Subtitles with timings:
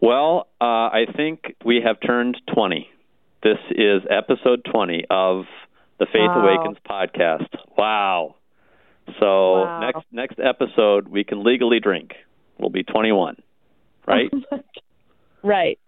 [0.00, 2.88] Well, uh, I think we have turned 20.
[3.42, 5.44] This is episode 20 of
[5.98, 6.42] the Faith Wow.
[6.42, 7.48] Awakens podcast.
[7.76, 8.36] Wow.
[9.18, 9.80] So Wow.
[9.80, 12.14] next next episode we can legally drink.
[12.58, 13.36] We'll be 21.
[14.06, 14.30] Right?
[15.42, 15.78] right.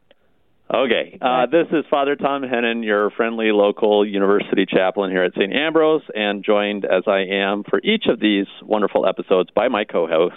[0.73, 1.19] Okay.
[1.21, 5.53] Uh, this is Father Thom Hennen, your friendly local university chaplain here at St.
[5.53, 10.37] Ambrose, and joined as I am for each of these wonderful episodes by my co-host.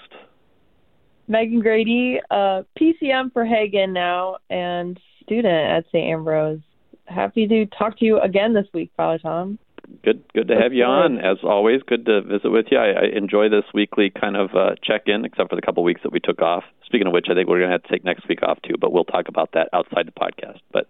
[1.28, 6.12] Megan Grady, uh, PCM for Hagen now, and student at St.
[6.12, 6.62] Ambrose.
[7.06, 9.60] Happy to talk to you again this week, Father Thom.
[10.04, 11.20] Good, good to have you on.
[11.20, 12.78] As always, good to visit with you.
[12.78, 16.12] I, I enjoy this weekly kind of uh, check-in, except for the couple weeks that
[16.12, 16.64] we took off.
[16.86, 18.76] Speaking of which, I think we're going to have to take next week off too,
[18.80, 20.60] but we'll talk about that outside the podcast.
[20.72, 20.88] But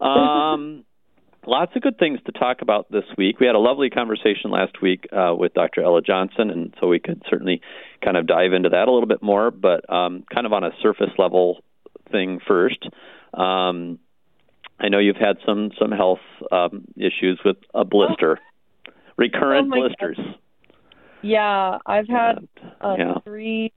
[0.04, 0.84] um,
[1.46, 3.40] lots of good things to talk about this week.
[3.40, 5.82] We had a lovely conversation last week uh, with Dr.
[5.82, 7.60] Ella Johnson, and so we could certainly
[8.04, 9.50] kind of dive into that a little bit more.
[9.50, 11.62] But um, kind of on a surface level
[12.10, 12.82] thing first.
[13.34, 13.98] Um,
[14.78, 18.38] I know you've had some some health um, issues with a blister,
[19.16, 20.18] recurrent Oh blisters.
[21.22, 22.48] Yeah, I've had
[22.80, 23.14] uh, yeah.
[23.24, 23.72] three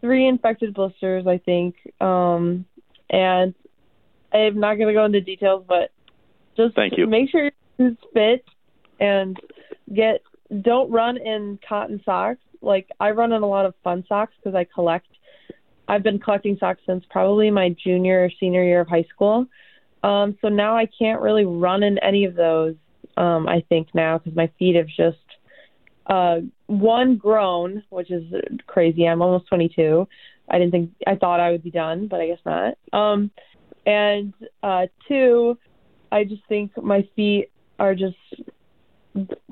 [0.00, 1.76] three infected blisters, I think.
[2.00, 2.64] Um,
[3.10, 3.54] and
[4.32, 5.90] I'm not going to go into details, but
[6.58, 7.06] just Thank you.
[7.06, 8.44] make sure your shoes fit
[9.00, 9.38] and
[9.94, 10.22] get
[10.62, 12.40] don't run in cotton socks.
[12.60, 15.06] Like I run in a lot of fun socks because I collect.
[15.86, 19.46] I've been collecting socks since probably my junior or senior year of high school.
[20.02, 22.74] Um, so now I can't really run in any of those.
[23.16, 25.18] Um, I think now because my feet have just
[26.06, 28.24] uh, one grown, which is
[28.66, 29.06] crazy.
[29.06, 30.06] I'm almost 22.
[30.48, 32.78] I didn't think I thought I would be done, but I guess not.
[32.92, 33.30] Um,
[33.86, 35.58] and uh, two,
[36.10, 38.16] I just think my feet are just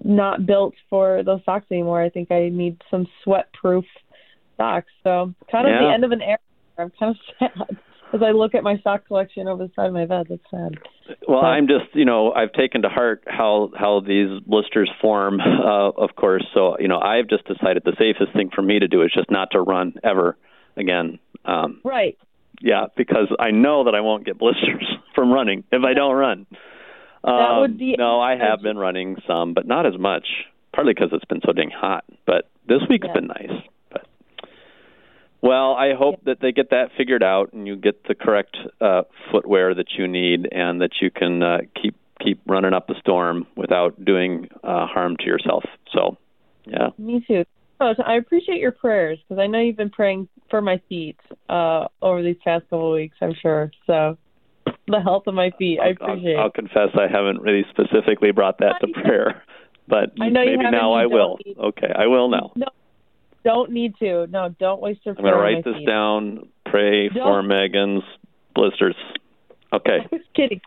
[0.02, 2.02] not built for those socks anymore.
[2.02, 3.84] I think I need some sweat-proof
[4.56, 4.90] socks.
[5.02, 5.86] So kind of Yeah.
[5.88, 6.38] the end of an era.
[6.78, 7.16] I'm kind of
[7.58, 7.78] sad
[8.12, 10.26] as I look at my sock collection over the side of my bed.
[10.28, 10.78] That's sad.
[11.28, 15.90] Well, I'm just, you know, I've taken to heart how how these blisters form, uh,
[15.90, 16.44] of course.
[16.54, 19.30] So, you know, I've just decided the safest thing for me to do is just
[19.30, 20.36] not to run ever
[20.76, 21.18] again.
[21.44, 22.18] Um, Right.
[22.60, 26.46] Yeah, because I know that I won't get blisters from running if I don't run.
[27.24, 30.26] That Um, would be- no, I have been running some, but not as much.
[30.72, 32.04] Partly because it's been so dang hot.
[32.26, 33.14] But this week's Yeah.
[33.14, 33.62] been nice.
[33.90, 34.06] But
[35.40, 39.02] well, I hope that they get that figured out and you get the correct uh,
[39.30, 43.46] footwear that you need, and that you can uh, keep keep running up a storm
[43.56, 45.64] without doing uh, harm to yourself.
[45.92, 46.16] So,
[46.66, 46.88] yeah.
[46.98, 47.44] Me too.
[47.80, 51.18] Oh, so I appreciate your prayers because I know you've been praying for my feet
[51.48, 53.16] uh, over these past couple of weeks.
[53.20, 53.70] I'm sure.
[53.86, 54.16] So
[54.88, 56.36] the health of my feet, I I'll, appreciate.
[56.36, 59.42] I'll, I'll confess I haven't really specifically brought that to prayer,
[59.88, 61.38] but I maybe now I will.
[61.44, 62.52] need- Okay, I will now.
[62.56, 62.66] No,
[63.44, 64.26] don't need to.
[64.28, 65.86] No, don't waste your I'm going to write this feet.
[65.86, 66.48] down.
[66.64, 67.24] Pray Don't.
[67.24, 68.02] for Megan's
[68.54, 68.96] blisters.
[69.72, 69.98] Okay.
[70.04, 70.60] I was kidding.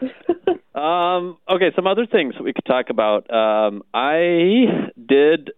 [0.72, 3.28] Um, okay, some other things we could talk about.
[3.28, 5.50] Um, I did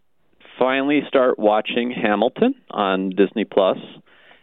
[0.62, 3.78] finally start watching Hamilton on Disney Plus,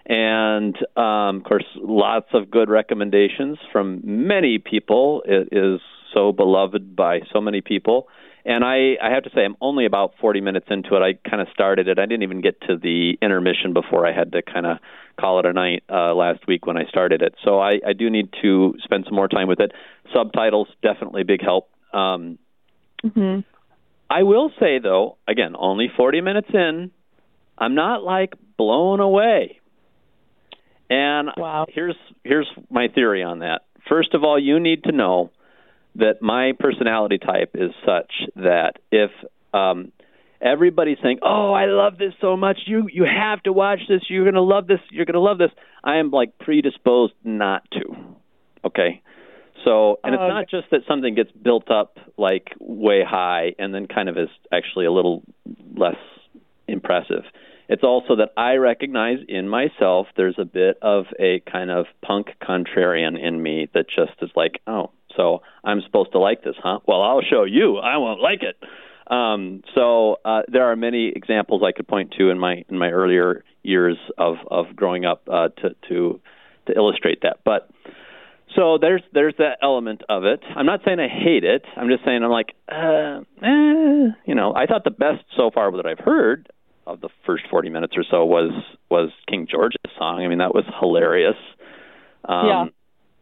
[0.05, 5.23] and um, of course, lots of good recommendations from many people.
[5.25, 5.79] It is
[6.13, 8.09] so beloved by so many people.
[8.43, 10.99] And I, I have to say, I'm only about 40 minutes into it.
[11.01, 11.99] I kind of started it.
[11.99, 14.79] I didn't even get to the intermission before I had to kind of
[15.19, 17.35] call it a night uh, last week when I started it.
[17.45, 19.71] So I, I do need to spend some more time with it.
[20.13, 21.69] Subtitles definitely big help.
[21.93, 22.39] Um,
[23.03, 23.39] hmm
[24.09, 26.91] I will say though, again, only 40 minutes in,
[27.57, 29.59] I'm not like blown away.
[30.89, 31.65] And Wow.
[31.69, 33.61] here's here's my theory on that.
[33.87, 35.29] First of all, you need to know
[35.95, 39.11] that my personality type is such that if
[39.53, 39.91] um
[40.41, 42.57] everybody's saying, "Oh, I love this so much.
[42.65, 44.01] You you have to watch this.
[44.09, 44.79] You're going to love this.
[44.89, 45.51] You're going to love this."
[45.83, 47.95] I am like predisposed not to.
[48.65, 49.01] Okay?
[49.65, 53.73] So, and it's Oh, not just that something gets built up like way high and
[53.73, 55.23] then kind of is actually a little
[55.75, 55.97] less
[56.67, 57.23] impressive.
[57.67, 62.29] It's also that I recognize in myself there's a bit of a kind of punk
[62.41, 66.79] contrarian in me that just is like, oh, so I'm supposed to like this, huh?
[66.87, 67.77] Well, I'll show you.
[67.77, 68.57] I won't like it.
[69.13, 72.89] Um, so uh, there are many examples I could point to in my in my
[72.89, 76.21] earlier years of of growing up uh, to to
[76.67, 77.39] to illustrate that.
[77.43, 77.69] But
[78.59, 80.41] so there's there's that element of it.
[80.53, 81.63] I'm not saying I hate it.
[81.77, 85.71] I'm just saying I'm like, uh, eh, you know, I thought the best so far
[85.77, 86.51] that I've heard
[86.85, 88.51] of the first 40 minutes or so was
[88.89, 90.25] was King George's song.
[90.25, 91.37] I mean, that was hilarious.
[92.25, 92.65] Um, Yeah.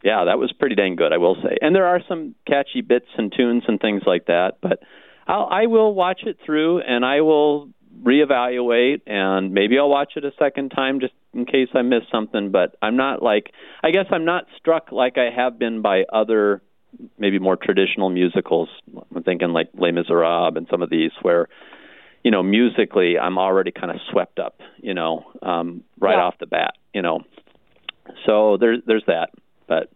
[0.04, 1.58] Yeah, that was pretty dang good, I will say.
[1.60, 4.80] And there are some catchy bits and tunes and things like that, but
[5.28, 7.70] I'll, I will watch it through and I will
[8.04, 12.52] reevaluate and maybe I'll watch it a second time just in case I missed something,
[12.52, 13.52] but I'm not like
[13.84, 16.62] I guess I'm not struck like I have been by other
[17.20, 18.70] maybe more traditional musicals.
[19.16, 21.48] I'm thinking like Les Miserables and some of these where
[22.24, 26.24] you know musically I'm already kind of swept up, you know, um right Yeah.
[26.24, 27.22] off the bat, you know.
[28.26, 29.32] So there's there's that,
[29.68, 29.90] but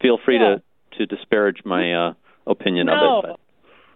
[0.00, 0.56] feel free Yeah.
[0.56, 2.12] to to disparage my uh
[2.46, 3.18] opinion No.
[3.18, 3.28] of it.
[3.30, 3.40] But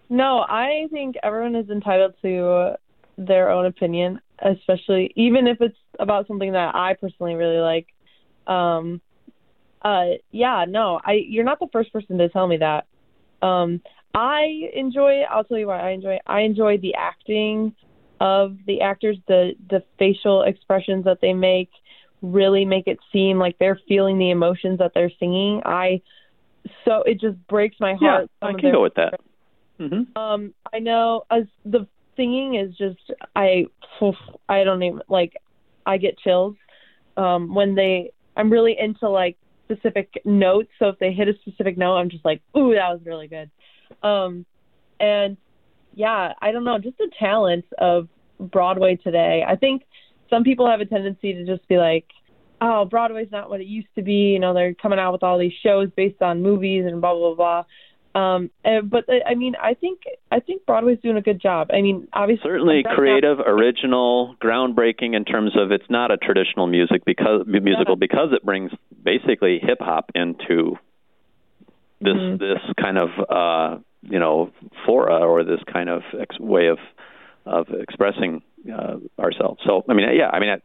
[0.09, 2.77] No, I think everyone is entitled to
[3.17, 7.87] their own opinion, especially even if it's about something that I personally really like.
[8.47, 9.01] Um
[9.81, 12.85] uh yeah, no, I you're not the first person to tell me that.
[13.41, 13.81] Um
[14.15, 15.21] I enjoy.
[15.21, 16.19] I'll tell you why I enjoy.
[16.27, 17.73] I enjoy the acting
[18.19, 21.69] of the actors, the the facial expressions that they make
[22.21, 25.61] really make it seem like they're feeling the emotions that they're singing.
[25.65, 26.01] I
[26.85, 28.29] so it just breaks my heart.
[28.41, 29.19] some I can go with that.
[29.79, 30.15] Mhm.
[30.15, 32.99] um, I know as the singing is just
[33.35, 33.65] I
[34.49, 35.33] I don't even like
[35.85, 36.55] I get chills
[37.17, 40.69] um when they I'm really into like specific notes.
[40.79, 43.49] So if they hit a specific note I'm just like ooh that was really good.
[44.01, 44.45] Um
[44.99, 45.37] and
[45.93, 48.07] yeah I don't know just the talent of
[48.39, 49.43] Broadway today.
[49.47, 49.83] I think
[50.29, 52.05] some people have a tendency to just be like
[52.61, 54.33] oh Broadway's not what it used to be.
[54.33, 57.35] You know they're coming out with all these shows based on movies and blah blah
[57.35, 57.63] blah
[58.15, 60.01] um, and, but uh, I mean, I think
[60.31, 61.69] I think Broadway's doing a good job.
[61.73, 67.05] I mean, obviously, Certainly creative, original, groundbreaking in terms of it's not a traditional music
[67.05, 68.71] because musical because it brings
[69.03, 70.77] basically hip hop into
[72.01, 72.39] this Mhm.
[72.39, 74.51] this kind of uh you know
[74.85, 76.77] fora or this kind of ex- way of
[77.45, 79.61] of expressing uh, ourselves.
[79.65, 80.49] So I mean, yeah, I mean.
[80.49, 80.57] I,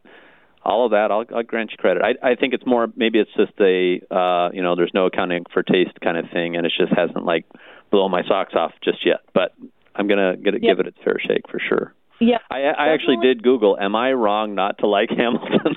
[0.68, 2.02] all of that, I'll, I'll grant you credit.
[2.04, 5.44] I, I think it's more maybe it's just a uh, you know there's no accounting
[5.52, 7.44] for taste kind of thing, and it just hasn't like
[7.90, 9.20] blown my socks off just yet.
[9.32, 9.54] But
[9.96, 10.70] I'm gonna get it, Yeah.
[10.72, 11.94] give it its fair shake for sure.
[12.20, 15.74] yeah, I, I actually did Google, am I wrong not to like Hamilton?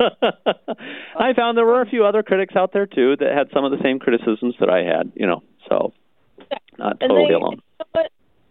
[1.18, 3.70] I found there were a few other critics out there too that had some of
[3.72, 5.92] the same criticisms that I had, you know, so
[6.78, 7.60] not and totally they, alone.
[7.92, 8.10] what?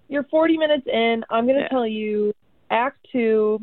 [0.10, 1.24] You're 40 minutes in.
[1.30, 1.68] I'm gonna Yeah.
[1.70, 2.34] tell you,
[2.70, 3.62] Act Two.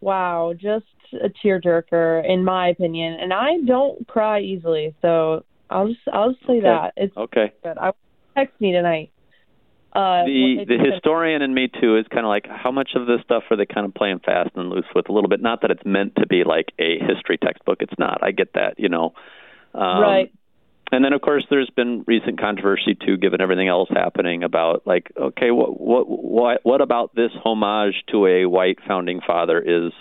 [0.00, 6.00] Wow, just a tearjerker in my opinion, and I don't cry easily, so I'll just
[6.12, 6.62] I'll just say Okay.
[6.62, 7.52] that it's Okay.
[7.62, 7.78] good.
[7.78, 7.92] I
[8.36, 9.10] text me tonight.
[9.94, 13.20] Uh, The the historian in me too is kind of like how much of this
[13.24, 15.40] stuff are they kind of playing fast and loose with a little bit.
[15.40, 17.78] Not that it's meant to be like a history textbook.
[17.80, 18.22] It's not.
[18.22, 19.14] I get that, you know.
[19.74, 20.32] Um, right.
[20.92, 25.10] And then, of course, there's been recent controversy too, given everything else happening about like,
[25.20, 29.92] okay, what what what what about this homage to a white founding father is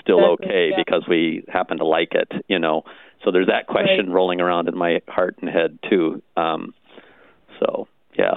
[0.00, 0.76] still Exactly, okay yeah.
[0.76, 2.82] because we happen to like it, you know?
[3.24, 4.14] So there's that question Right.
[4.14, 6.22] rolling around in my heart and head too.
[6.36, 6.74] Um,
[7.60, 8.34] so yeah,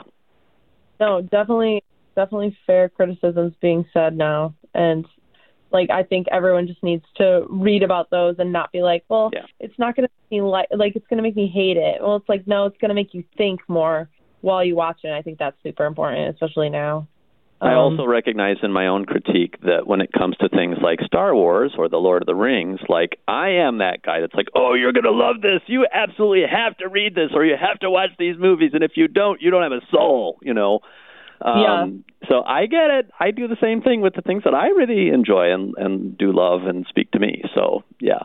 [0.99, 1.83] No, definitely,
[2.15, 5.05] definitely fair criticisms being said now, and
[5.71, 9.29] like I think everyone just needs to read about those and not be like, well,
[9.33, 9.45] Yeah.
[9.59, 12.01] it's not going to make me like, like it's going to make me hate it.
[12.01, 14.09] Well, it's like no, it's going to make you think more
[14.41, 15.07] while you watch it.
[15.07, 17.07] And I think that's super important, especially now.
[17.61, 20.99] I Um, also recognize in my own critique that when it comes to things like
[21.01, 24.47] Star Wars or The Lord of the Rings, like I am that guy that's like,
[24.55, 25.61] "Oh, you're going to love this.
[25.67, 28.93] You absolutely have to read this or you have to watch these movies and if
[28.97, 30.79] you don't, you don't have a soul," you know.
[31.41, 33.09] Um so I get it.
[33.19, 36.31] I do the same thing with the things that I really enjoy and and do
[36.31, 37.43] love and speak to me.
[37.55, 38.19] So, yeah.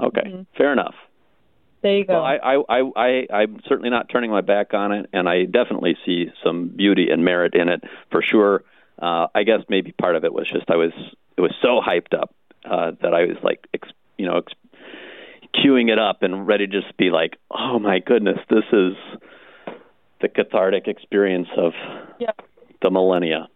[0.00, 0.22] Okay.
[0.22, 0.46] Mhm.
[0.56, 0.94] Fair enough.
[1.82, 2.14] there you go.
[2.14, 5.44] Well, I, I, I, I, I'm certainly not turning my back on it, and I
[5.46, 8.62] definitely see some beauty and merit in it for sure.
[9.00, 10.92] Uh, I guess maybe part of it was just I was
[11.36, 12.34] it was so hyped up
[12.64, 14.52] uh, that I was like, ex, you know, ex,
[15.54, 18.92] queuing it up and ready to just be like, oh my goodness, this is
[20.20, 21.72] the cathartic experience of
[22.20, 22.30] Yeah.
[22.80, 23.48] the millennia.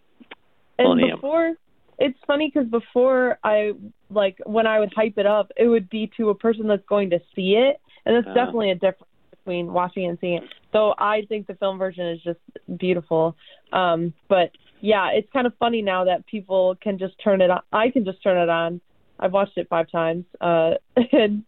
[0.79, 1.17] and Millennium.
[1.19, 1.55] before,
[1.99, 3.73] it's funny because before I
[4.11, 7.11] like when I would hype it up, it would be to a person that's going
[7.11, 8.35] to see it, and that's Ah.
[8.35, 10.45] definitely a difference between watching and seeing it.
[10.77, 12.39] So I think the film version is just
[12.79, 13.35] beautiful.
[13.73, 14.51] Um, but
[14.83, 17.63] yeah, it's kind of funny now that people can just turn it on.
[17.73, 18.83] I can just turn it on.
[19.19, 20.73] I've watched it five times, uh,
[21.13, 21.45] and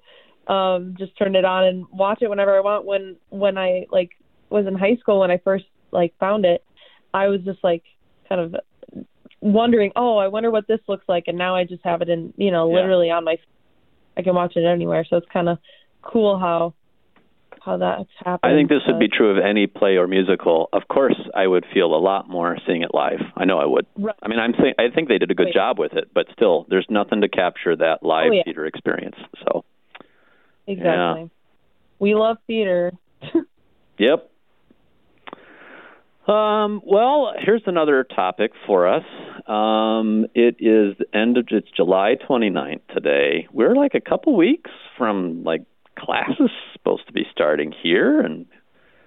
[0.46, 2.86] um, just turn it on and watch it whenever I want.
[2.86, 4.12] When when I like
[4.48, 6.64] was in high school when I first like found it,
[7.12, 7.82] I was just like
[8.30, 8.56] kind of
[9.42, 12.32] wondering, oh, I wonder what this looks like, and now I just have it in,
[12.38, 12.76] you know, Yeah.
[12.76, 13.36] literally on my.
[14.16, 15.58] I can watch it anywhere, so it's kind of
[16.00, 16.72] cool how
[17.64, 18.40] how that's happened.
[18.52, 20.68] I think this would be true of any play or musical.
[20.72, 23.20] Of course, I would feel a lot more seeing it live.
[23.36, 23.86] I know I would.
[23.96, 24.14] Right.
[24.22, 25.54] I mean, I'm saying I think they did a good Wait.
[25.54, 28.42] job with it, but still, there's nothing to capture that live Oh, yeah.
[28.44, 29.16] theater experience.
[29.44, 29.64] So,
[30.66, 31.30] exactly.
[31.98, 32.92] We love theater.
[33.98, 34.30] yep.
[36.28, 39.04] Um, well, here's another topic for us.
[39.46, 43.48] Um, it is the end of it's July 29th today.
[43.50, 45.62] We're like a couple weeks from like
[45.98, 48.46] classes supposed to be starting here, and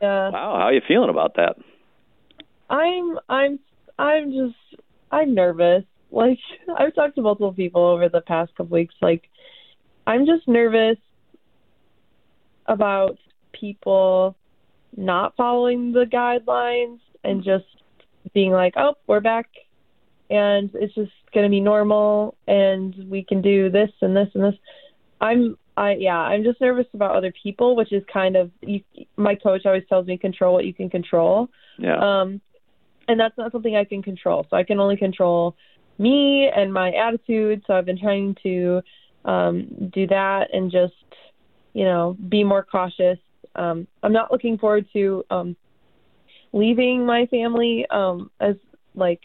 [0.02, 0.30] Yeah.
[0.30, 1.58] wow, how are you feeling about that?
[2.70, 3.60] I'm I'm
[4.00, 4.82] I'm just
[5.12, 5.84] I'm nervous.
[6.12, 6.40] Like
[6.78, 8.96] I've talked to multiple people over the past couple weeks.
[9.02, 9.30] Like
[10.08, 10.98] I'm just nervous
[12.66, 13.18] about
[13.52, 14.36] people
[14.96, 17.50] not following the guidelines and mm-hmm.
[17.50, 17.66] just
[18.34, 19.48] being like, "Oh, we're back."
[20.30, 24.46] And it's just going to be normal and we can do this and this and
[24.46, 24.56] this.
[25.20, 28.82] I'm I yeah, I'm just nervous about other people, which is kind of you,
[29.18, 31.50] my coach always tells me control what you can control.
[31.78, 31.98] Yeah.
[31.98, 32.42] Um,
[33.08, 34.46] and that's not something I can control.
[34.50, 35.56] So I can only control
[35.98, 37.64] me and my attitude.
[37.68, 38.82] So I've been trying to
[39.26, 40.94] um, do that and just,
[41.74, 43.18] you know, be more cautious.
[43.56, 45.56] Um, I'm not looking forward to um,
[46.54, 48.56] leaving my family um, as
[48.96, 49.22] like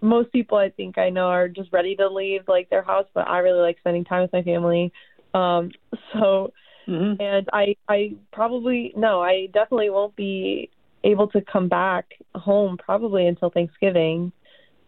[0.00, 3.28] most people I think I know are just ready to leave like their house, but
[3.28, 4.92] I really like spending time with my family.
[5.34, 5.70] Um,
[6.12, 6.52] so
[6.86, 10.70] hmm and I I probably no, I definitely won't be
[11.04, 14.32] able to come back home probably until Thanksgiving,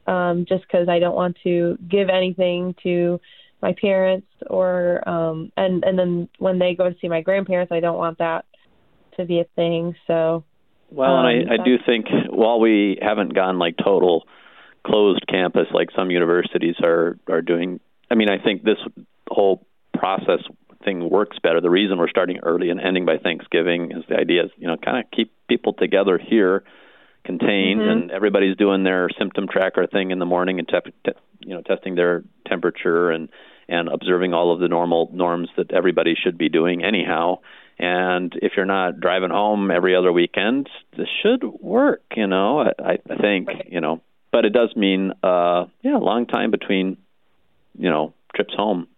[0.06, 3.20] um, just because I don't want to give anything to
[3.61, 7.80] my parents or um and and then when they go to see my grandparents, I
[7.80, 8.44] don't want that
[9.16, 9.94] to be a thing.
[10.06, 10.44] So
[10.90, 14.26] Well, Um, and I, I do think while we haven't gone like total
[14.84, 17.80] closed campus like some universities are are doing,
[18.11, 18.78] I mean, I think this
[19.30, 19.64] whole
[20.02, 20.40] process
[20.85, 21.61] thing works better.
[21.61, 24.76] The reason we're starting early and ending by Thanksgiving is the idea is you know
[24.76, 26.64] kind of keep people together here,
[27.23, 27.90] contained, Mhm.
[27.92, 31.12] and everybody's doing their symptom tracker thing in the morning and te- te-
[31.47, 33.28] you know testing their temperature and
[33.68, 37.38] and observing all of the normal norms that everybody should be doing anyhow.
[37.78, 42.59] And if you're not driving home every other weekend, this should work, you know.
[42.61, 44.00] I, I think, you know,
[44.32, 46.97] but it does mean, uh, yeah, a long time between,
[47.78, 48.88] you know, trips home.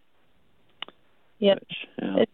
[1.39, 1.55] Yeah.
[1.55, 2.17] Which, yeah.
[2.19, 2.29] It-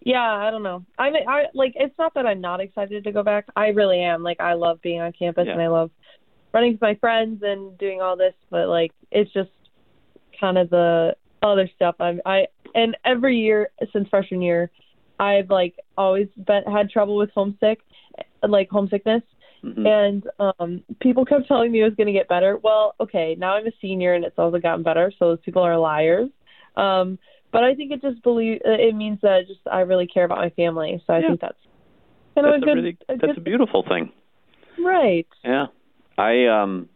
[0.00, 0.84] Yeah, I don't know.
[0.98, 3.46] I mean, I like it's not that I'm not excited to go back.
[3.56, 4.22] I really am.
[4.22, 5.54] Like I love being on campus Yeah.
[5.54, 5.90] and I love
[6.52, 9.50] running with my friends and doing all this, but like it's just
[10.40, 11.96] kind of the other stuff.
[11.98, 14.70] I'm I and every year since freshman year,
[15.18, 17.80] I've like always been had trouble with homesick,
[18.46, 19.22] like homesickness,
[19.64, 19.86] Mhm.
[19.88, 22.58] and um people kept telling me it was going to get better.
[22.58, 25.76] Well, okay, now I'm a senior and it's also gotten better, so those people are
[25.78, 26.30] liars.
[26.76, 27.18] Um
[27.56, 30.50] but I think it just believe it means that just I really care about my
[30.50, 31.02] family.
[31.06, 31.28] So I Yeah.
[31.28, 31.56] think that's
[32.34, 34.12] kind of that's a good really a that's good a beautiful thing.
[34.78, 35.26] right.
[35.42, 35.68] Yeah.
[36.18, 36.90] I um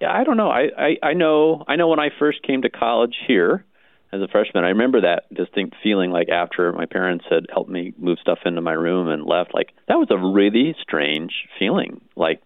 [0.00, 0.50] yeah, I don't know.
[0.50, 3.64] I, I I know I know when I first came to college here
[4.12, 7.92] as a freshman, I remember that distinct feeling like after my parents had helped me
[7.96, 12.00] move stuff into my room and left, like that was a really strange feeling.
[12.16, 12.42] Like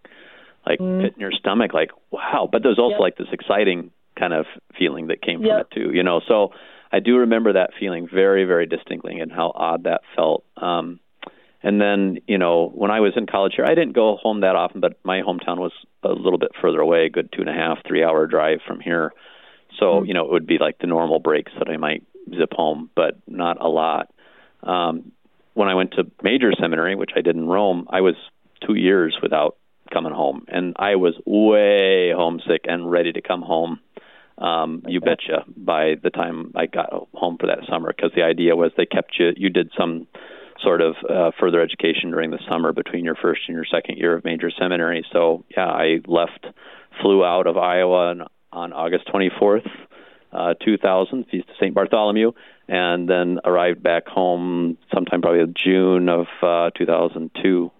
[0.66, 1.00] like Mm.
[1.00, 2.46] pit in your stomach, like, wow.
[2.52, 3.00] But there's also Yep.
[3.00, 4.44] like this exciting kind of
[4.78, 5.60] feeling that came from Yep.
[5.60, 6.20] it too, you know.
[6.28, 6.52] So
[6.92, 10.44] I do remember that feeling very, very distinctly and how odd that felt.
[10.56, 11.00] Um
[11.62, 14.56] and then, you know, when I was in college here, I didn't go home that
[14.56, 17.52] often, but my hometown was a little bit further away, a good two and a
[17.52, 19.12] half, three hour drive from here.
[19.78, 20.08] So, Mhm.
[20.08, 22.02] you know, it would be like the normal breaks that I might
[22.34, 24.08] zip home, but not a lot.
[24.62, 25.12] Um,
[25.54, 28.14] when I went to major seminary, which I did in Rome, I was
[28.60, 29.56] two years without
[29.90, 33.80] coming home, and I was way homesick and ready to come home.
[34.40, 35.44] Um, you betcha.
[35.54, 39.16] By the time I got home for that summer, because the idea was they kept
[39.18, 39.32] you.
[39.36, 40.06] You did some
[40.62, 44.16] sort of uh, further education during the summer between your first and your second year
[44.16, 45.04] of major seminary.
[45.12, 46.46] So yeah, I left,
[47.02, 49.68] flew out of Iowa on, on August 24th,
[50.32, 51.74] uh, 2000, Feast of St.
[51.74, 52.32] Bartholomew,
[52.68, 57.70] and then arrived back home sometime probably June of uh, 2002.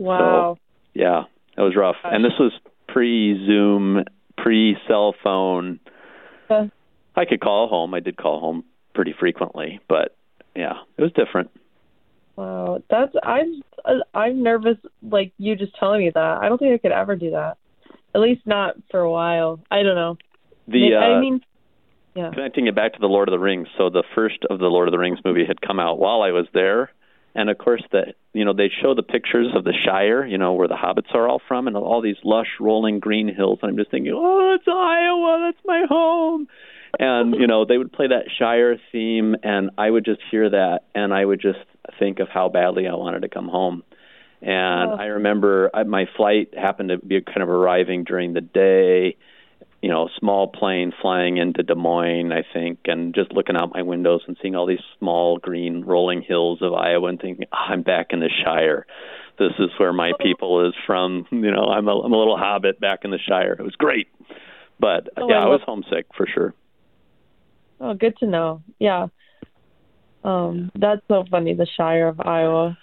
[0.00, 0.58] Wow.
[0.94, 1.24] Yeah,
[1.56, 1.96] it was rough.
[2.04, 2.52] And this was
[4.44, 5.80] pre-Zoom, pre-cell phone.
[6.48, 6.66] Uh,
[7.16, 7.94] I could call home.
[7.94, 10.16] I did call home pretty frequently, but
[10.54, 11.50] yeah, it was different.
[12.36, 12.82] wow.
[12.90, 13.62] That's I'm
[14.14, 16.38] I'm nervous like you just telling me that.
[16.42, 17.56] I don't think I could ever do that.
[18.14, 19.60] At least not for a while.
[19.70, 20.16] I don't know.
[20.68, 21.40] The uh, I mean
[22.14, 22.30] yeah.
[22.32, 23.68] connecting it back to the Lord of the Rings.
[23.76, 26.30] So the first of the Lord of the Rings movie had come out while I
[26.30, 26.90] was there,
[27.34, 30.52] and of course the you know they show the pictures of the Shire, you know
[30.54, 33.58] where the hobbits are all from, and all these lush rolling green hills.
[33.62, 36.48] And I'm just thinking, oh, it's Iowa, that's my home.
[36.98, 40.80] And you know they would play that Shire theme, and I would just hear that,
[40.94, 41.58] and I would just
[41.98, 43.82] think of how badly I wanted to come home.
[44.40, 44.96] And Oh.
[44.96, 49.16] I remember I, my flight happened to be kind of arriving during the day
[49.84, 53.82] you know, small plane flying into Des Moines, I think, and just looking out my
[53.82, 57.82] windows and seeing all these small green rolling hills of Iowa and thinking, oh, I'm
[57.82, 58.86] back in the Shire.
[59.38, 61.26] This is where my people is from.
[61.30, 63.52] You know, I'm a, I'm a little hobbit back in the Shire.
[63.52, 64.08] It was great,
[64.80, 66.54] but Oh, yeah, I I was homesick for sure.
[67.78, 68.62] Oh, good to know.
[68.78, 69.08] Yeah.
[70.24, 71.52] Um, that's so funny.
[71.52, 72.78] The Shire of Iowa.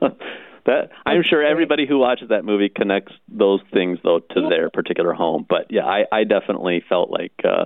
[0.66, 4.48] that I'm sure everybody who watches that movie connects those things though to Yeah.
[4.48, 5.46] their particular home.
[5.48, 7.64] But yeah, I, I definitely felt like uh,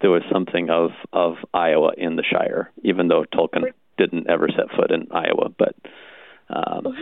[0.00, 4.70] there was something of of Iowa in the Shire, even though Tolkien didn't ever set
[4.76, 5.48] foot in Iowa.
[5.58, 5.74] But
[6.50, 6.96] um,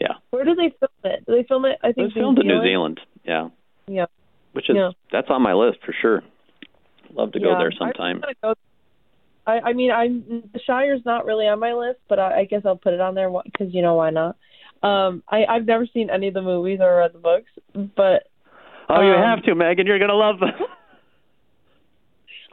[0.00, 1.24] yeah, Where did they film it?
[1.26, 1.78] Did they film it?
[1.82, 3.00] I it think was filmed in New Zealand.
[3.24, 3.48] Yeah,
[3.86, 4.06] Yeah.
[4.52, 4.90] which is Yeah.
[5.12, 6.22] that's on my list for sure.
[7.14, 8.22] Love to go there sometime.
[8.42, 8.54] go-
[9.46, 12.62] I, I mean, I'm the Shire's not really on my list, but I, I guess
[12.64, 14.36] I'll put it on there because you know why not.
[14.82, 17.50] Um, I, I've never seen any of the movies or read the books,
[17.96, 18.24] but
[18.88, 19.86] Oh, you um, have to, Megan.
[19.86, 20.50] You're gonna love them.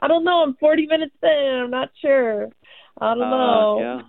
[0.00, 0.42] I don't know.
[0.42, 1.60] I'm 40 minutes in.
[1.64, 2.48] I'm not sure.
[3.00, 3.78] I don't know.
[3.78, 4.02] Uh,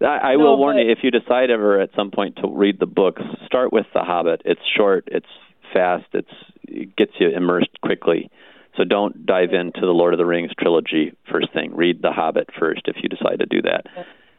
[0.00, 0.08] yeah.
[0.08, 2.48] I, I No, will warn but- you if you decide ever at some point to
[2.48, 4.42] read the books, start with The Hobbit.
[4.44, 5.26] It's short, it's
[5.72, 6.28] fast, it's
[6.64, 8.30] it gets you immersed quickly.
[8.76, 11.74] So don't dive into the Lord of the Rings trilogy first thing.
[11.76, 13.86] Read The Hobbit first if you decide to do that.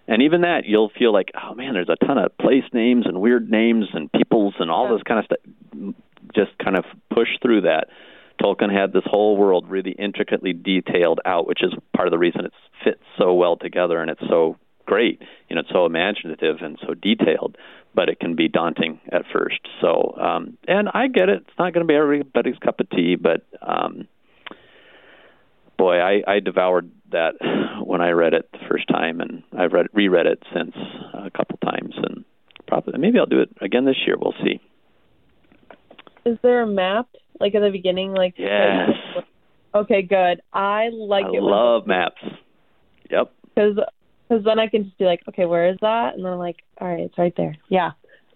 [0.08, 3.22] And even that, you'll feel like, oh man, there's a ton of place names and
[3.22, 4.94] weird names and peoples and all Yeah.
[4.96, 5.96] this kind of stuff.
[6.36, 7.88] Just kind of push through that.
[8.42, 12.46] Tolkien had this whole world really intricately detailed out, which is part of the reason
[12.46, 12.52] it
[12.84, 15.22] fits so well together and it's so great.
[15.50, 17.58] You know, it's so imaginative and so detailed,
[17.96, 19.60] but it can be daunting at first.
[19.82, 21.44] So, um, and I get it.
[21.48, 24.08] It's not going to be everybody's cup of tea, but um,
[25.78, 27.34] boy, I, I devoured that
[27.86, 30.76] when I read it the first time, and I've read reread it since
[31.14, 32.24] a couple times, and
[32.68, 34.16] probably maybe I'll do it again this year.
[34.20, 34.60] We'll see.
[36.26, 37.08] Is there a map
[37.40, 38.14] like at the beginning?
[38.14, 38.90] Like Yes,
[39.74, 40.42] Okay, good.
[40.54, 41.44] I like I it.
[41.44, 42.22] love maps.
[43.12, 43.32] Yep.
[43.54, 43.78] because
[44.28, 46.16] because then I can just be like, okay, where is that?
[46.16, 47.56] And then I'm like, all right, it's right there.
[47.70, 47.92] Yeah.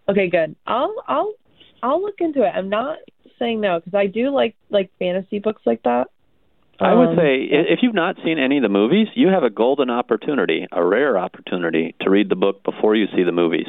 [0.07, 0.55] Okay, good.
[0.67, 1.33] I'll I'll
[1.81, 2.49] I'll look into it.
[2.53, 2.97] I'm not
[3.39, 6.07] saying no because I do like like fantasy books like that.
[6.81, 9.49] I would Um, say if you've not seen any of the movies, you have a
[9.49, 13.67] golden opportunity, a rare opportunity to read the book before you see the movies.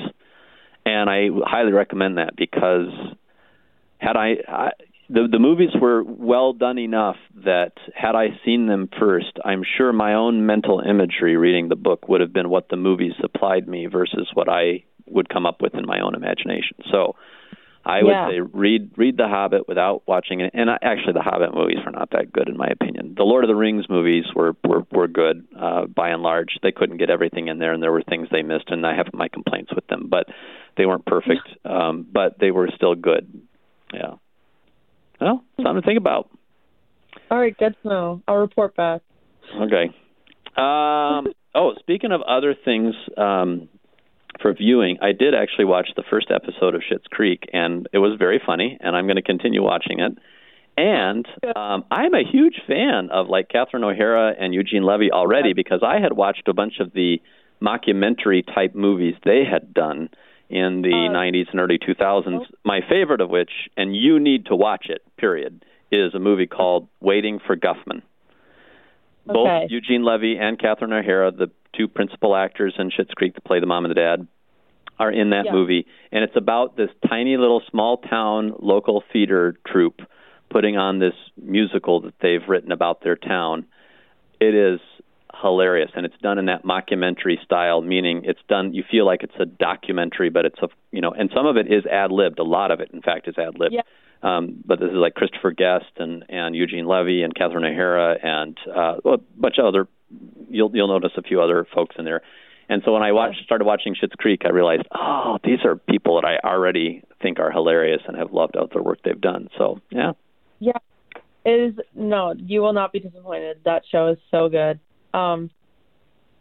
[0.87, 2.89] And I highly recommend that because
[3.99, 4.71] had I, I
[5.09, 9.93] the the movies were well done enough that had I seen them first, I'm sure
[9.93, 13.87] my own mental imagery reading the book would have been what the movies supplied me
[13.87, 16.77] versus what I would come up with in my own imagination.
[16.93, 17.17] So
[17.85, 18.29] I would Yeah.
[18.29, 20.51] say read read The Hobbit without watching it.
[20.55, 23.15] And I, actually, the Hobbit movies were not that good in my opinion.
[23.17, 26.59] The Lord of the Rings movies were were were good uh, by and large.
[26.63, 29.07] They couldn't get everything in there, and there were things they missed, and I have
[29.15, 30.09] my complaints with them.
[30.11, 30.29] But
[30.77, 33.41] they weren't perfect, um, but they were still good.
[33.95, 34.15] Yeah.
[35.21, 36.31] Well, something to think about.
[37.31, 38.23] All right, good to know.
[38.29, 39.03] I'll report back.
[39.55, 39.91] Okay.
[40.57, 43.69] Um, oh, speaking of other things um,
[44.41, 48.17] for viewing, I did actually watch the first episode of Schitt's Creek, and it was
[48.19, 50.13] very funny, and I'm going to continue watching it.
[50.77, 51.27] And
[51.57, 56.01] um, I'm a huge fan of like Catherine O'Hara and Eugene Levy already because I
[56.01, 57.21] had watched a bunch of the
[57.61, 60.09] mockumentary type movies they had done
[60.49, 62.47] in the Uh, 90s and early 2000s.
[62.65, 66.89] My favorite of which, and you need to watch it, period, is a movie called
[67.01, 68.03] Waiting for Guffman.
[69.33, 69.67] Both Okay.
[69.71, 73.67] Eugene Levy and Catherine O'Hara, the two principal actors in Schitt's Creek that play the
[73.67, 74.27] mom and the dad,
[74.99, 75.53] are in that Yeah.
[75.53, 80.03] movie, and it's about this tiny little small town local theater troupe
[80.51, 83.65] putting on this musical that they've written about their town.
[84.41, 84.81] It is
[85.43, 88.75] hilarious, and it's done in that mockumentary style, meaning it's done.
[88.75, 91.73] You feel like it's a documentary, but it's a you know, and some of it
[91.73, 92.39] is ad libbed.
[92.39, 93.75] A lot of it, in fact, is ad libbed.
[93.75, 93.83] Yeah.
[94.23, 98.59] Um, but this is like Christopher Guest and and Eugene Levy and Catherine O'Hara and
[98.69, 99.89] uh, a bunch of other.
[100.49, 102.23] You'll you'll notice a few other folks in there.
[102.69, 106.21] And so when I watched started watching Schitt's Creek, I realized, oh, these are people
[106.21, 109.49] that I already think are hilarious and have loved out their work they've done.
[109.59, 110.13] So yeah,
[110.61, 110.79] Yeah.
[111.45, 113.61] It is no, you will not be disappointed.
[113.65, 114.79] That show is so good.
[115.15, 115.51] Um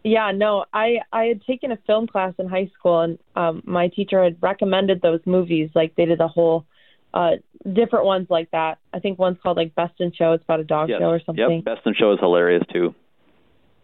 [0.04, 3.90] yeah, no, I I had taken a film class in high school and um my
[3.90, 5.70] teacher had recommended those movies.
[5.76, 6.66] Like they did a whole
[7.14, 7.32] uh
[7.74, 8.78] different ones like that.
[8.94, 11.00] I think one's called like Best in Show, it's about a dog yes.
[11.00, 11.64] show or something.
[11.66, 12.94] Yep, Best in Show is hilarious too.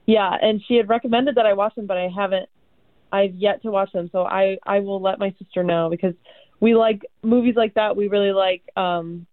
[0.05, 2.47] Yeah, and she had recommended that I watch them, but I haven't.
[3.11, 6.13] I've yet to watch them, so I I will let my sister know because
[6.59, 7.95] we like movies like that.
[7.95, 9.25] We really like um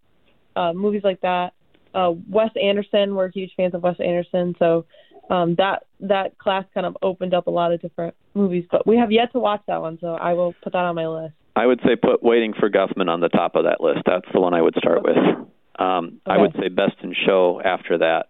[0.55, 1.53] uh movies like that.
[1.93, 4.85] Uh Wes Anderson, we're huge fans of Wes Anderson, so
[5.29, 8.97] um that that class kind of opened up a lot of different movies, but we
[8.97, 11.33] have yet to watch that one, so I will put that on my list.
[11.55, 13.99] I would say put Waiting for Guffman on the top of that list.
[14.05, 15.17] That's the one I would start with.
[15.77, 18.29] Um, I would say Best in Show after that.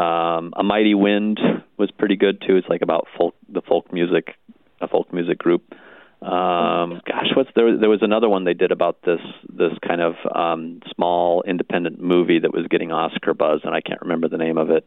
[0.00, 1.40] Um, a Mighty Wind
[1.76, 2.56] was pretty good too.
[2.56, 4.36] It's like about folk, the folk music,
[4.80, 5.74] a folk music group.
[6.20, 10.80] Um, gosh what's there was another one they did about this this kind of um,
[10.94, 14.70] small independent movie that was getting Oscar buzz, and I can't remember the name of
[14.70, 14.84] it.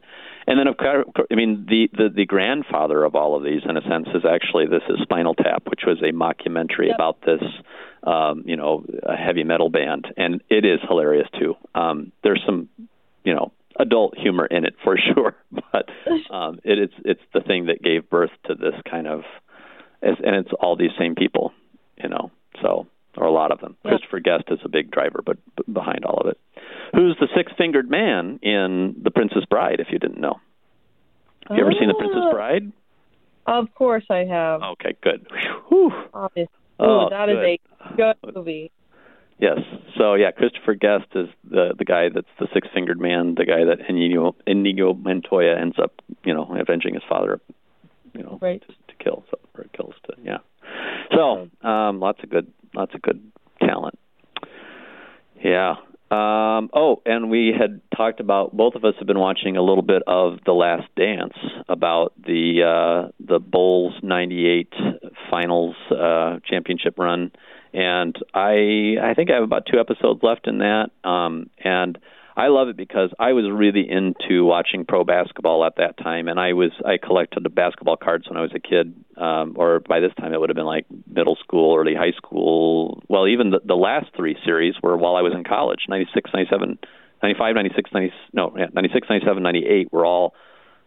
[0.48, 3.78] And then, of course, I mean, the, the the grandfather of all of these, in
[3.78, 6.96] a sense, is actually this is Spinal Tap, which was a mockumentary yep.
[6.96, 7.42] about this,
[8.04, 11.56] um, you know, a heavy metal band, and it is hilarious too.
[11.76, 12.70] Um, there's some,
[13.24, 15.90] you know, adult humor in it for sure, but
[16.34, 19.22] um, it, it's it's the thing that gave birth to this kind of,
[20.02, 21.54] and it's all these same people,
[22.02, 22.32] you know.
[22.62, 22.88] So
[23.18, 23.76] or a lot of them.
[23.84, 23.92] Yeah.
[23.92, 26.40] Christopher Guest is a big driver, but, but behind all of it,
[26.94, 29.80] who's the six-fingered man in The Princess Bride?
[29.80, 30.40] If you didn't know,
[31.48, 32.32] have you ever seen The Princess oh.
[32.32, 32.72] Bride?
[33.48, 34.62] Of course, I have.
[34.62, 35.28] Okay, good.
[35.70, 35.92] Whew.
[36.14, 37.54] Obviously, oh, that good.
[37.54, 37.60] is
[37.92, 38.72] a good movie.
[39.40, 39.58] Yes.
[39.98, 43.66] So yeah, Christopher Guest is the the guy that's the six fingered man, the guy
[43.66, 45.92] that Inigo Inigo Montoya ends up,
[46.24, 47.42] you know, avenging his father,
[48.14, 48.62] you know, right.
[49.02, 50.38] To, to kill so or kills to yeah.
[51.16, 53.98] So um, lots of good lots of good talent.
[55.44, 55.76] Yeah.
[56.12, 59.82] Um, oh, and we had talked about both of us have been watching a little
[59.82, 61.38] bit of The Last Dance
[61.70, 62.64] about the
[63.08, 64.74] uh, the Bulls '98
[65.30, 67.32] Finals uh, championship run,
[67.74, 71.98] and I I think I have about two episodes left in that, um, and
[72.42, 76.40] I love it because I was really into watching pro basketball at that time, and
[76.40, 80.00] I was I collected the basketball cards when I was a kid, um, or by
[80.00, 83.04] this time it would have been like middle school, early high school.
[83.08, 86.80] Well, even the, the last three series were while I was in college, 96, 97,
[87.22, 90.34] 95, 96, 90, no, yeah, 96, 97, 98 were all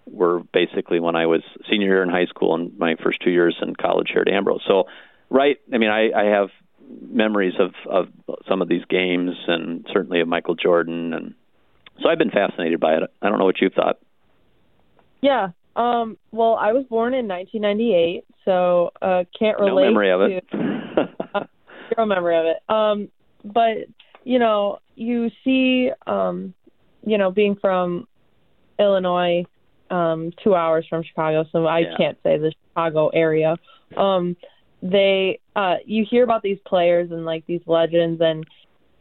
[0.06, 3.54] were basically when I was senior year in high school and my first two years
[3.62, 4.64] in college here at Ambrose.
[4.66, 4.88] So,
[5.30, 6.48] right, I mean, I, I have
[7.00, 8.08] memories of of
[8.48, 11.34] some of these games and certainly of Michael Jordan and
[12.00, 13.02] so I've been fascinated by it.
[13.22, 13.98] I don't know what you've thought.
[15.20, 15.48] Yeah.
[15.76, 20.44] Um well, I was born in 1998, so uh can't relate no memory of it.
[20.50, 21.44] To, uh,
[21.94, 22.56] zero memory of it.
[22.68, 23.08] Um
[23.44, 23.88] but
[24.24, 26.54] you know, you see um
[27.06, 28.06] you know, being from
[28.78, 29.44] Illinois
[29.90, 31.96] um 2 hours from Chicago, so I yeah.
[31.96, 33.56] can't say the Chicago area.
[33.96, 34.36] Um
[34.82, 38.44] they uh you hear about these players and like these legends and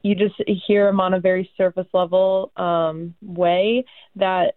[0.04, 0.36] you just
[0.68, 3.84] hear them on a very surface level um way
[4.16, 4.56] that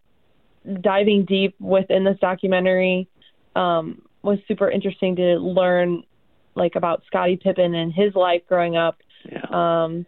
[0.83, 3.09] diving deep within this documentary
[3.55, 6.03] um was super interesting to learn
[6.57, 8.99] like about Scottie Pippen and his life growing up.
[9.31, 9.45] Yeah.
[9.85, 10.05] Um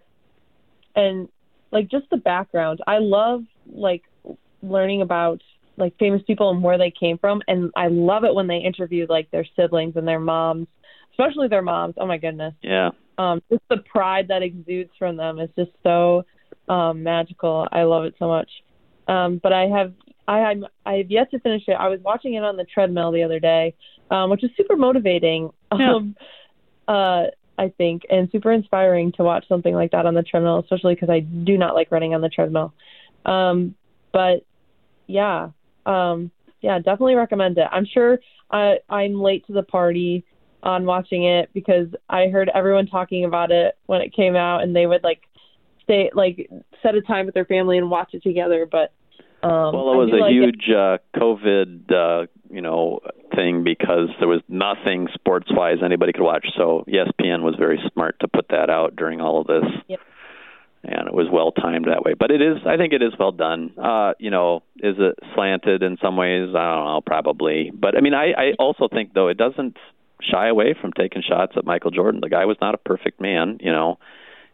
[0.96, 1.28] and
[1.70, 2.80] like just the background.
[2.86, 4.02] I love like
[4.62, 5.40] learning about
[5.76, 9.06] like famous people and where they came from and I love it when they interview
[9.08, 10.66] like their siblings and their moms
[11.18, 11.94] especially their moms.
[11.98, 12.54] Oh my goodness.
[12.62, 12.90] Yeah.
[13.18, 16.24] Um, just the pride that exudes from them is just so
[16.68, 17.66] um, magical.
[17.72, 18.50] I love it so much.
[19.08, 19.92] Um, but I have
[20.28, 21.72] I I'm, I have yet to finish it.
[21.72, 23.74] I was watching it on the treadmill the other day,
[24.10, 25.50] um, which is super motivating.
[25.76, 25.94] Yeah.
[25.98, 26.16] Um,
[26.86, 27.24] uh,
[27.58, 31.10] I think, and super inspiring to watch something like that on the treadmill, especially because
[31.10, 32.72] I do not like running on the treadmill.
[33.26, 33.74] Um,
[34.12, 34.46] but
[35.06, 35.50] yeah,
[35.84, 36.30] um,
[36.62, 37.66] yeah, definitely recommend it.
[37.70, 40.24] I'm sure I, I'm late to the party
[40.62, 44.74] on watching it because I heard everyone talking about it when it came out, and
[44.74, 45.22] they would like
[45.84, 46.50] stay like
[46.82, 48.66] set a time with their family and watch it together.
[48.70, 48.92] But
[49.42, 50.76] um, well, it was a like huge it.
[50.76, 53.00] uh, COVID, uh, you know,
[53.34, 56.46] thing because there was nothing sports-wise anybody could watch.
[56.56, 59.70] So ESPN was very smart to put that out during all of this.
[59.86, 60.00] Yep.
[60.84, 62.58] And it was well timed that way, but it is.
[62.64, 63.72] I think it is well done.
[63.76, 66.48] Uh, you know, is it slanted in some ways?
[66.54, 67.72] I don't know, probably.
[67.74, 69.76] But I mean, I, I also think though it doesn't
[70.22, 72.20] shy away from taking shots at Michael Jordan.
[72.20, 73.98] The guy was not a perfect man, you know,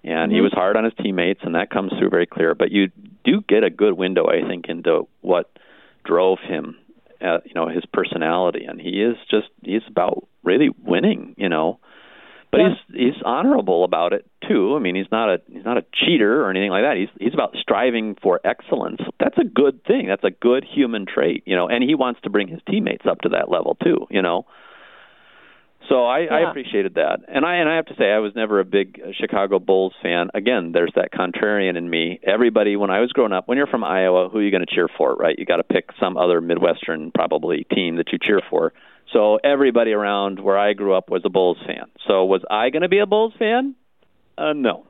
[0.03, 0.35] and mm-hmm.
[0.35, 2.55] he was hard on his teammates, and that comes through very clear.
[2.55, 2.88] But you
[3.24, 5.50] do get a good window, I think, into what
[6.05, 6.77] drove him,
[7.20, 11.79] uh, you know, his personality, and he is just he's about really winning, you know.
[12.50, 12.68] But yeah.
[12.68, 14.77] he's he's honorable about it too.
[14.77, 16.96] I mean, he's not a he's not a cheater or anything like that.
[16.96, 19.00] He's he's about striving for excellence.
[19.18, 20.07] That's a good thing.
[20.07, 21.66] That's a good human trait, you know.
[21.66, 24.46] And he wants to bring his teammates up to that level too, you know.
[25.88, 26.33] So I, yeah.
[26.33, 29.01] I appreciated that, and I and I have to say I was never a big
[29.20, 30.29] Chicago Bulls fan.
[30.33, 32.20] Again, there's that contrarian in me.
[32.23, 34.75] Everybody, when I was growing up, when you're from Iowa, who are you going to
[34.75, 35.38] cheer for, right?
[35.38, 38.73] You got to pick some other Midwestern probably team that you cheer for.
[39.12, 41.90] So everybody around where I grew up was a Bulls fan.
[42.09, 43.75] So was I going to be a Bulls fan?
[44.38, 44.87] Uh, no.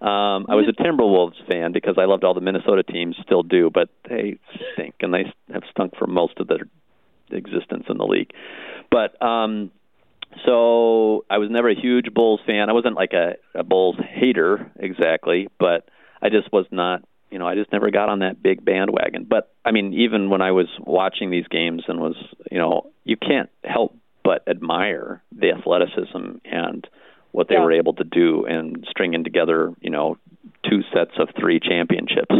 [0.00, 3.70] Um, I was a Timberwolves fan because I loved all the Minnesota teams, still do,
[3.72, 4.38] but they
[4.72, 6.66] stink and they have stunk for most of their
[7.30, 8.32] existence in the league.
[8.90, 9.70] But um,
[10.44, 12.68] so I was never a huge Bulls fan.
[12.68, 15.88] I wasn't like a, a Bulls hater exactly, but
[16.20, 17.02] I just was not.
[17.30, 19.24] You know, I just never got on that big bandwagon.
[19.24, 22.14] But I mean, even when I was watching these games and was,
[22.50, 26.86] you know, you can't help but admire the athleticism and
[27.30, 27.64] what they Yeah.
[27.64, 30.18] were able to do and stringing together, you know,
[30.68, 32.34] two sets of three championships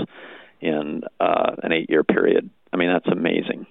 [0.61, 2.51] in uh, an eight-year period.
[2.73, 3.67] I mean, that's amazing.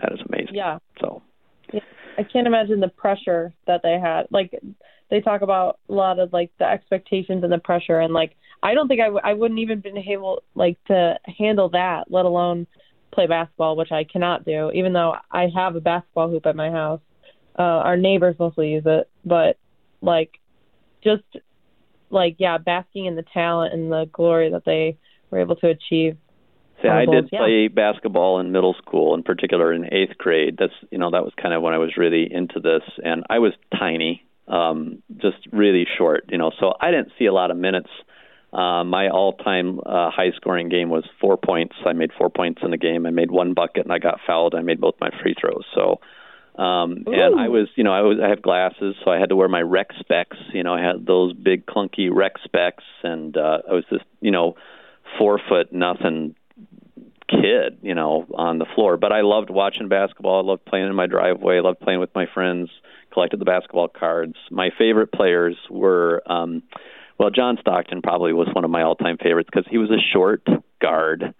[0.00, 0.56] That is amazing.
[0.56, 0.78] Yeah.
[1.00, 1.22] So
[2.18, 4.26] I can't imagine the pressure that they had.
[4.30, 4.58] Like
[5.10, 8.74] they talk about a lot of like the expectations and the pressure, and like I
[8.74, 12.66] don't think I, w- I wouldn't even been able like to handle that, let alone
[13.12, 14.70] play basketball, which I cannot do.
[14.72, 17.00] Even though I have a basketball hoop at my house,
[17.58, 19.58] uh, our neighbors mostly use it, but
[20.00, 20.38] like
[21.02, 21.24] just
[22.10, 24.98] like yeah, basking in the talent and the glory that they
[25.30, 26.16] were able to achieve.
[26.82, 27.38] See, I did yeah.
[27.38, 30.56] play basketball in middle school, in particular in eighth grade.
[30.58, 33.38] That's you know that was kind of when I was really into this, and I
[33.38, 36.50] was tiny, um, just really short, you know.
[36.58, 37.90] So I didn't see a lot of minutes.
[38.52, 41.74] Uh, my all-time uh, high-scoring game was four points.
[41.86, 43.06] I made four points in the game.
[43.06, 44.54] I made one bucket, and I got fouled.
[44.54, 45.64] I made both my free throws.
[45.74, 46.00] So,
[46.62, 49.36] um, and I was, you know, I was I have glasses, so I had to
[49.36, 50.36] wear my rec specs.
[50.52, 54.30] You know, I had those big clunky rec specs, and uh, I was just, you
[54.30, 54.56] know,
[55.18, 56.34] four foot nothing
[57.40, 58.96] kid, you know, on the floor.
[58.96, 60.44] But I loved watching basketball.
[60.44, 61.56] I loved playing in my driveway.
[61.56, 62.70] I loved playing with my friends.
[63.12, 64.36] Collected the basketball cards.
[64.50, 66.62] My favorite players were, um,
[67.18, 70.46] well, John Stockton probably was one of my all-time favorites because he was a short
[70.80, 71.34] guard,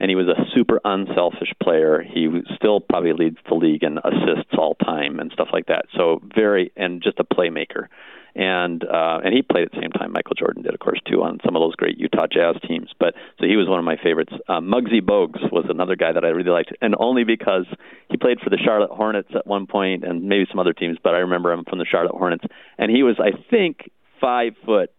[0.00, 2.02] and he was a super unselfish player.
[2.02, 5.86] He still probably leads the league in assists all time and stuff like that.
[5.96, 7.86] So very and just a playmaker
[8.34, 11.22] and uh, and he played at the same time Michael Jordan did, of course, too,
[11.22, 12.90] on some of those great Utah Jazz teams.
[12.98, 14.32] But so he was one of my favorites.
[14.48, 17.66] Uh, Muggsy Bogues was another guy that I really liked, and only because
[18.10, 20.98] he played for the Charlotte Hornets at one point, and maybe some other teams.
[21.02, 22.44] But I remember him from the Charlotte Hornets,
[22.78, 24.90] and he was, I think, five foot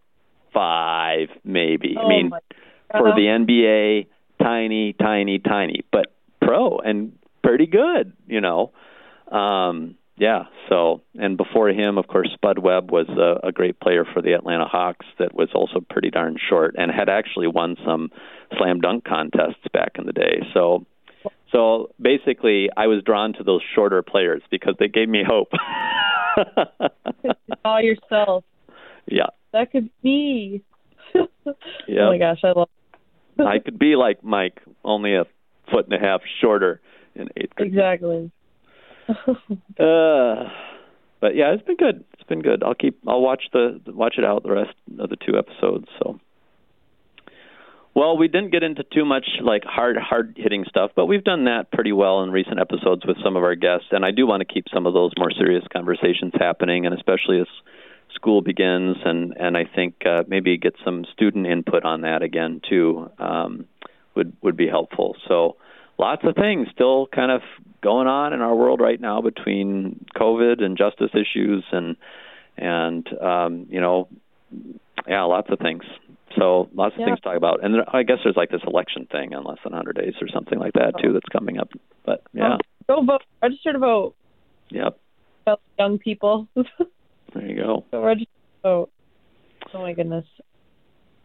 [0.56, 1.96] five, maybe.
[1.98, 2.30] Oh I mean,
[2.90, 4.06] for the NBA,
[4.42, 6.06] tiny, tiny, tiny, but
[6.40, 8.72] pro and pretty good, you know.
[9.30, 14.04] Um, yeah, so and before him, of course, Spud Webb was a, a great player
[14.10, 18.10] for the Atlanta Hawks that was also pretty darn short and had actually won some
[18.56, 20.40] slam dunk contests back in the day.
[20.54, 20.86] So
[21.52, 25.52] so basically I was drawn to those shorter players because they gave me hope.
[27.64, 28.44] all yourself.
[29.06, 29.26] yeah.
[29.52, 30.62] That could be.
[31.14, 31.22] Yeah.
[31.88, 32.68] Oh my gosh, I love.
[33.38, 35.24] I could be like Mike, only a
[35.70, 36.80] foot and a half shorter
[37.14, 37.68] in eighth grade.
[37.70, 38.30] exactly.
[39.78, 40.48] Uh,
[41.20, 42.02] but yeah, it's been good.
[42.14, 42.62] It's been good.
[42.62, 42.98] I'll keep.
[43.06, 45.86] I'll watch the watch it out the rest of the two episodes.
[45.98, 46.18] So.
[47.94, 51.44] Well, we didn't get into too much like hard hard hitting stuff, but we've done
[51.44, 54.46] that pretty well in recent episodes with some of our guests, and I do want
[54.46, 57.46] to keep some of those more serious conversations happening, and especially as
[58.14, 62.60] school begins, and and I think uh, maybe get some student input on that again
[62.68, 63.66] too um,
[64.14, 65.16] would would be helpful.
[65.26, 65.56] So
[65.98, 67.40] lots of things still kind of
[67.82, 71.96] going on in our world right now between COVID and justice issues and
[72.56, 74.08] and um, you know
[75.06, 75.82] yeah lots of things.
[76.36, 77.06] So lots of Yeah.
[77.06, 79.58] things to talk about, and there, I guess there's like this election thing in less
[79.64, 81.70] than 100 days or something like that too that's coming up.
[82.04, 83.22] But yeah, Go vote.
[83.42, 84.14] Register to vote.
[84.70, 84.98] yep,
[85.78, 86.46] Young people.
[86.54, 87.84] there you go.
[87.90, 88.90] Go register to vote.
[89.72, 90.26] Oh my goodness.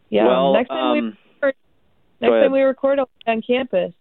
[0.10, 0.28] Yeah.
[0.28, 1.18] well, next time we um,
[2.22, 3.94] next time we record on campus.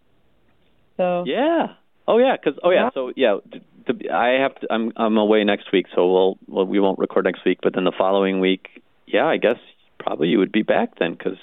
[1.01, 1.75] So Yeah.
[2.07, 2.85] Oh yeah, 'cause oh yeah.
[2.85, 2.91] Yeah.
[2.93, 4.67] So yeah, t- to, I have to.
[4.71, 7.59] I'm I'm away next week, so we'll well we won't record next week.
[7.63, 9.57] But then the following week, yeah, I guess
[9.99, 11.39] probably you would be back then 'cause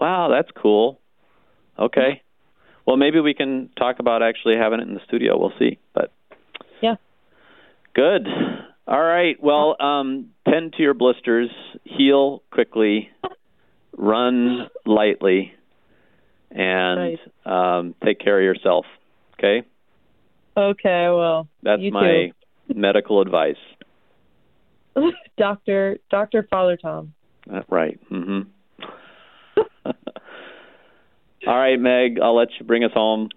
[0.00, 0.98] wow, that's cool.
[1.78, 2.22] Okay.
[2.86, 5.36] Well, maybe we can talk about actually having it in the studio.
[5.38, 5.78] We'll see.
[5.92, 6.10] But
[6.80, 6.96] Yeah.
[7.94, 8.26] Good.
[8.86, 9.36] All right.
[9.42, 11.50] Well, um, tend to your blisters.
[11.84, 13.10] Heal quickly.
[13.96, 15.52] Run lightly.
[16.50, 18.86] And um, take care of yourself.
[19.34, 19.66] Okay.
[20.56, 21.48] okay, well.
[21.62, 22.32] That's my
[22.74, 23.56] medical advice.
[25.38, 27.12] Doctor Doctor Father Thom.
[27.52, 27.98] Uh, right.
[28.08, 28.40] hmm
[31.46, 32.18] All right, Meg.
[32.20, 33.28] I'll let you bring us home.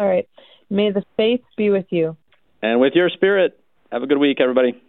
[0.00, 0.28] All right.
[0.70, 2.16] May the faith be with you.
[2.62, 3.58] And with your spirit,
[3.92, 4.80] have a good week, everybody.